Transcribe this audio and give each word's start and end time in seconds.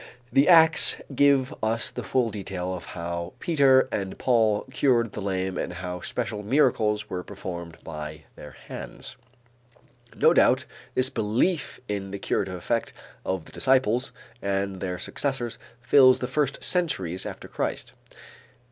The 0.33 0.49
Acts 0.49 0.95
give 1.13 1.53
us 1.61 1.91
the 1.91 2.01
full 2.03 2.31
details 2.31 2.75
of 2.75 2.85
how 2.97 3.33
Peter 3.37 3.87
and 3.91 4.17
Paul 4.17 4.63
cured 4.71 5.11
the 5.11 5.21
lame 5.21 5.59
and 5.59 5.73
how 5.73 6.01
special 6.01 6.41
miracles 6.41 7.07
were 7.07 7.21
performed 7.21 7.77
by 7.83 8.23
their 8.35 8.53
hands. 8.67 9.15
No 10.15 10.33
doubt 10.33 10.65
this 10.95 11.11
belief 11.11 11.79
in 11.87 12.09
the 12.09 12.17
curative 12.17 12.55
effect 12.55 12.93
of 13.23 13.45
the 13.45 13.51
disciples 13.51 14.11
and 14.41 14.79
their 14.79 14.97
successors 14.97 15.59
fills 15.83 16.17
the 16.17 16.25
first 16.27 16.63
centuries 16.63 17.27
after 17.27 17.47
Christ. 17.47 17.93